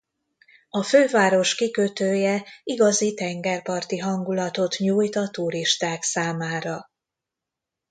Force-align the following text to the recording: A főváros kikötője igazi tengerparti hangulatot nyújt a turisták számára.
A 0.69 0.83
főváros 0.83 1.55
kikötője 1.55 2.43
igazi 2.63 3.13
tengerparti 3.13 3.97
hangulatot 3.97 4.75
nyújt 4.77 5.15
a 5.15 5.29
turisták 5.29 6.03
számára. 6.03 6.89